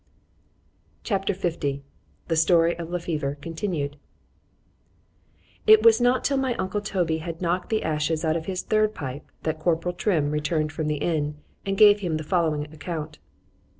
[1.03, 1.73] C H A P.
[1.73, 1.79] L
[2.27, 3.97] THE STORY OF LE FEVER CONTINUED
[5.67, 8.95] IT was not till my uncle Toby had knocked the ashes out of his third
[8.95, 11.35] pipe, that corporal Trim returned from the inn,
[11.67, 13.19] and gave him the following account.